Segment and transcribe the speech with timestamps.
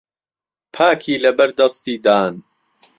[0.75, 2.33] پاکی له بهر دهستی دان